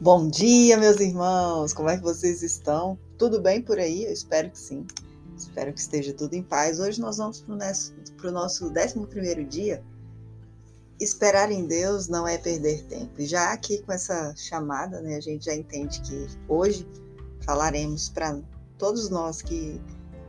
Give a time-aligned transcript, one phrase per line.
[0.00, 1.72] Bom dia, meus irmãos!
[1.72, 2.96] Como é que vocês estão?
[3.18, 4.04] Tudo bem por aí?
[4.04, 4.86] Eu espero que sim.
[5.36, 6.78] Espero que esteja tudo em paz.
[6.78, 9.82] Hoje nós vamos para o nosso 11 dia.
[11.00, 13.10] Esperar em Deus não é perder tempo.
[13.18, 16.86] E já aqui com essa chamada, né, a gente já entende que hoje
[17.40, 18.40] falaremos para
[18.78, 19.80] todos nós que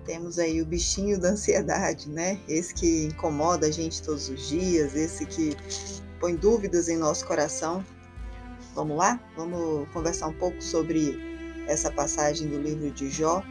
[0.03, 2.41] temos aí o bichinho da ansiedade, né?
[2.47, 5.55] Esse que incomoda a gente todos os dias, esse que
[6.19, 7.85] põe dúvidas em nosso coração
[8.79, 9.19] Vamos lá?
[9.35, 11.19] Vamos conversar um pouco sobre
[11.67, 13.43] essa passagem do livro de Jó.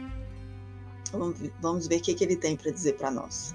[1.61, 3.53] Vamos ver o que, ele tem para dizer para nós.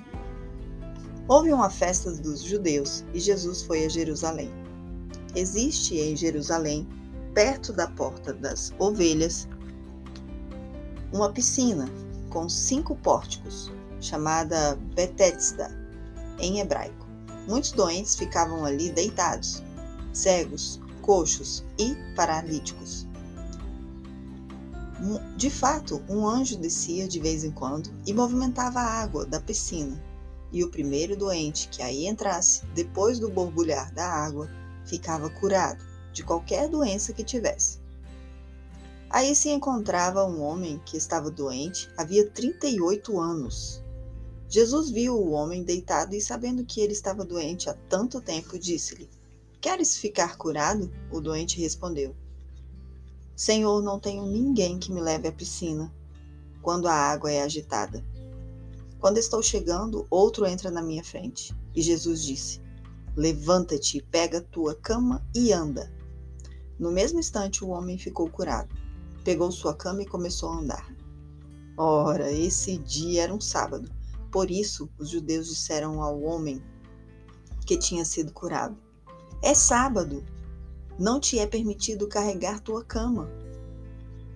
[1.26, 4.52] Houve uma festa dos judeus e Jesus foi a Jerusalém.
[5.34, 6.86] Existe em Jerusalém,
[7.34, 9.48] perto da porta das ovelhas,
[11.12, 11.88] uma piscina
[12.30, 15.76] com cinco pórticos, chamada Betesda,
[16.38, 17.04] em hebraico.
[17.48, 19.60] Muitos doentes ficavam ali deitados,
[20.12, 23.06] cegos, coxos e paralíticos.
[25.36, 30.02] De fato, um anjo descia de vez em quando e movimentava a água da piscina,
[30.50, 34.48] e o primeiro doente que aí entrasse, depois do borbulhar da água,
[34.86, 37.78] ficava curado de qualquer doença que tivesse.
[39.10, 43.82] Aí se encontrava um homem que estava doente havia 38 anos.
[44.48, 49.10] Jesus viu o homem deitado e, sabendo que ele estava doente há tanto tempo, disse-lhe:
[49.64, 50.92] Queres ficar curado?
[51.10, 52.14] O doente respondeu:
[53.34, 55.90] Senhor, não tenho ninguém que me leve à piscina
[56.60, 58.04] quando a água é agitada.
[58.98, 61.56] Quando estou chegando, outro entra na minha frente.
[61.74, 62.60] E Jesus disse:
[63.16, 65.90] Levanta-te, pega tua cama e anda.
[66.78, 68.68] No mesmo instante, o homem ficou curado.
[69.24, 70.94] Pegou sua cama e começou a andar.
[71.78, 73.90] Ora, esse dia era um sábado.
[74.30, 76.62] Por isso, os judeus disseram ao homem
[77.64, 78.83] que tinha sido curado:
[79.44, 80.24] é sábado.
[80.98, 83.28] Não te é permitido carregar tua cama.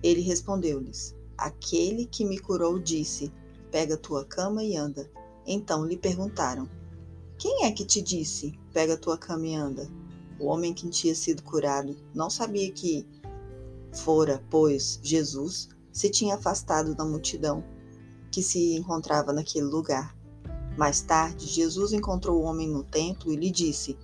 [0.03, 3.33] Ele respondeu-lhes: Aquele que me curou disse:
[3.71, 5.09] Pega tua cama e anda.
[5.47, 6.69] Então lhe perguntaram:
[7.39, 9.89] Quem é que te disse: Pega tua cama e anda?
[10.39, 13.03] O homem que tinha sido curado não sabia que
[13.91, 17.63] fora, pois, Jesus se tinha afastado da multidão
[18.31, 20.15] que se encontrava naquele lugar.
[20.77, 23.97] Mais tarde, Jesus encontrou o homem no templo e lhe disse: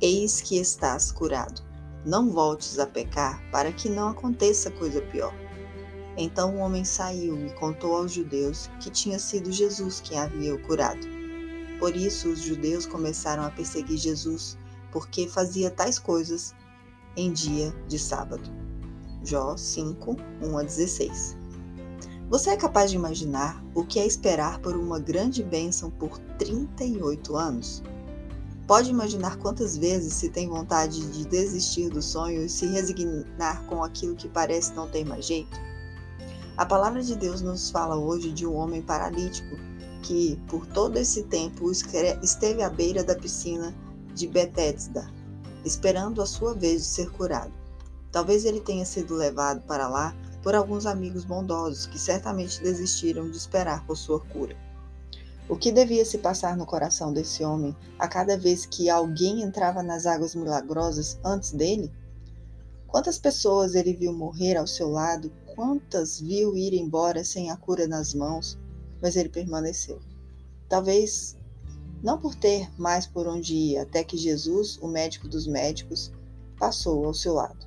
[0.00, 1.62] Eis que estás curado.
[2.04, 5.32] Não voltes a pecar, para que não aconteça coisa pior.
[6.18, 10.62] Então o homem saiu e contou aos judeus que tinha sido Jesus quem havia o
[10.62, 11.06] curado.
[11.78, 14.58] Por isso os judeus começaram a perseguir Jesus,
[14.92, 16.54] porque fazia tais coisas
[17.16, 18.50] em dia de sábado.
[19.24, 21.36] Jó 5, 1 a 16.
[22.28, 27.34] Você é capaz de imaginar o que é esperar por uma grande bênção por 38
[27.34, 27.82] anos?
[28.66, 33.84] Pode imaginar quantas vezes se tem vontade de desistir do sonho e se resignar com
[33.84, 35.56] aquilo que parece não ter mais jeito?
[36.56, 39.56] A palavra de Deus nos fala hoje de um homem paralítico
[40.02, 43.72] que, por todo esse tempo, esteve à beira da piscina
[44.12, 45.08] de Betesda,
[45.64, 47.52] esperando a sua vez de ser curado.
[48.10, 50.12] Talvez ele tenha sido levado para lá
[50.42, 54.56] por alguns amigos bondosos que certamente desistiram de esperar por sua cura.
[55.48, 59.80] O que devia se passar no coração desse homem a cada vez que alguém entrava
[59.80, 61.92] nas águas milagrosas antes dele?
[62.88, 67.86] Quantas pessoas ele viu morrer ao seu lado, quantas viu ir embora sem a cura
[67.86, 68.58] nas mãos,
[69.00, 70.00] mas ele permaneceu.
[70.68, 71.36] Talvez
[72.02, 76.12] não por ter mais por onde ir, até que Jesus, o médico dos médicos,
[76.58, 77.66] passou ao seu lado.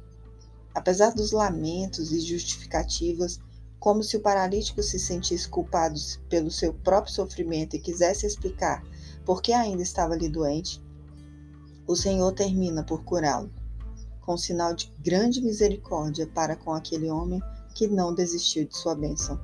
[0.75, 3.39] Apesar dos lamentos e justificativas,
[3.79, 5.97] como se o paralítico se sentisse culpado
[6.28, 8.84] pelo seu próprio sofrimento e quisesse explicar
[9.25, 10.84] por que ainda estava ali doente,
[11.88, 13.50] o Senhor termina por curá-lo,
[14.22, 17.41] com um sinal de grande misericórdia para com aquele homem
[17.73, 19.39] que não desistiu de sua bênção.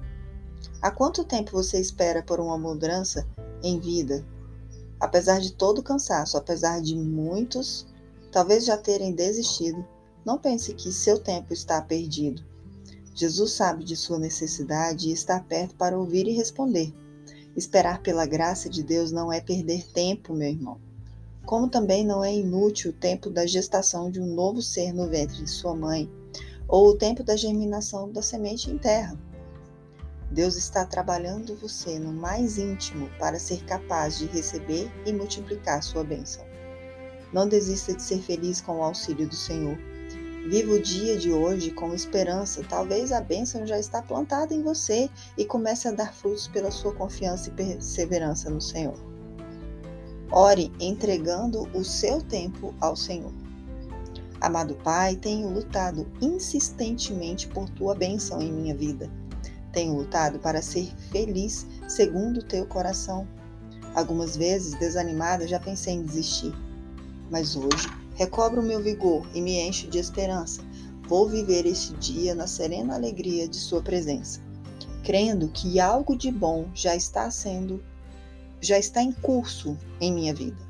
[0.81, 3.25] Há quanto tempo você espera por uma mudança
[3.63, 4.25] em vida?
[5.00, 7.88] Apesar de todo o cansaço, apesar de muitos
[8.31, 9.86] talvez já terem desistido,
[10.25, 12.44] não pense que seu tempo está perdido
[13.15, 16.94] Jesus sabe de sua necessidade e está perto para ouvir e responder.
[17.56, 20.77] Esperar pela graça de Deus não é perder tempo, meu irmão.
[21.45, 25.38] Como também não é inútil o tempo da gestação de um novo ser no ventre
[25.38, 26.12] de sua mãe,
[26.67, 29.17] ou o tempo da germinação da semente em terra.
[30.29, 36.03] Deus está trabalhando você no mais íntimo para ser capaz de receber e multiplicar sua
[36.03, 36.44] bênção.
[37.31, 39.77] Não desista de ser feliz com o auxílio do Senhor
[40.45, 42.63] Viva o dia de hoje com esperança.
[42.69, 46.94] Talvez a bênção já está plantada em você e comece a dar frutos pela sua
[46.94, 48.94] confiança e perseverança no Senhor.
[50.31, 53.33] Ore entregando o seu tempo ao Senhor.
[54.39, 59.09] Amado Pai, tenho lutado insistentemente por tua bênção em minha vida.
[59.71, 63.27] Tenho lutado para ser feliz segundo o teu coração.
[63.95, 66.53] Algumas vezes, desanimada, já pensei em desistir.
[67.31, 70.62] Mas hoje, recobro meu vigor e me encho de esperança.
[71.07, 74.41] Vou viver este dia na serena alegria de Sua presença,
[75.03, 77.83] crendo que algo de bom já está sendo,
[78.59, 80.65] já está em curso em minha vida.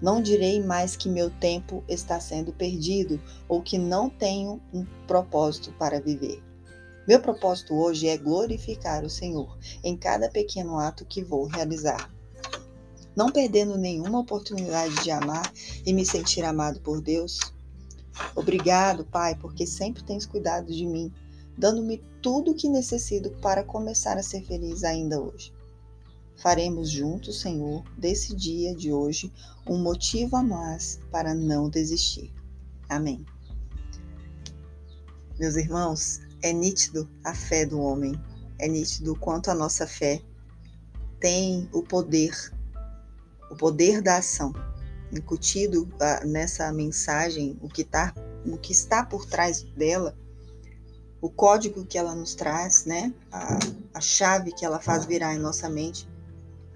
[0.00, 5.72] Não direi mais que meu tempo está sendo perdido ou que não tenho um propósito
[5.78, 6.42] para viver.
[7.06, 12.10] Meu propósito hoje é glorificar o Senhor em cada pequeno ato que vou realizar.
[13.14, 15.52] Não perdendo nenhuma oportunidade de amar
[15.84, 17.38] e me sentir amado por Deus.
[18.34, 21.12] Obrigado, Pai, porque sempre tens cuidado de mim,
[21.56, 25.52] dando-me tudo o que necessito para começar a ser feliz ainda hoje.
[26.36, 29.32] Faremos juntos, Senhor, desse dia de hoje
[29.66, 32.32] um motivo a mais para não desistir.
[32.88, 33.24] Amém.
[35.38, 38.12] Meus irmãos, é nítido a fé do homem,
[38.58, 40.20] é nítido quanto a nossa fé
[41.20, 42.52] tem o poder,
[43.52, 44.52] o poder da ação.
[45.12, 48.14] Incutido ah, nessa mensagem, o que, tá,
[48.46, 50.16] o que está por trás dela,
[51.20, 53.12] o código que ela nos traz, né?
[53.30, 53.58] A,
[53.92, 56.08] a chave que ela faz virar em nossa mente,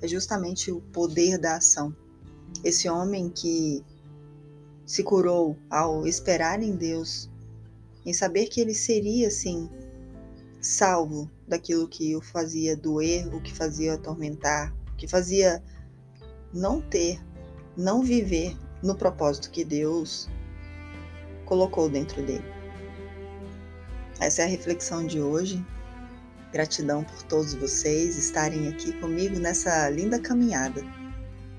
[0.03, 1.97] é justamente o poder da ação.
[2.63, 3.83] Esse homem que
[4.85, 7.31] se curou ao esperar em Deus,
[8.05, 9.69] em saber que ele seria, sim,
[10.61, 15.63] salvo daquilo que o fazia doer, o que fazia atormentar, o que fazia
[16.57, 17.21] não ter,
[17.77, 20.29] não viver no propósito que Deus
[21.45, 22.45] colocou dentro dele.
[24.19, 25.65] Essa é a reflexão de hoje.
[26.53, 30.83] Gratidão por todos vocês estarem aqui comigo nessa linda caminhada,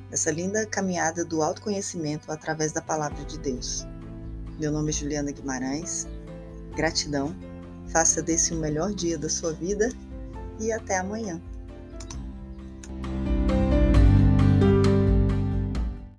[0.09, 3.85] nessa linda caminhada do autoconhecimento através da palavra de Deus.
[4.59, 6.07] Meu nome é Juliana Guimarães.
[6.75, 7.35] Gratidão.
[7.89, 9.89] Faça desse o melhor dia da sua vida
[10.59, 11.39] e até amanhã.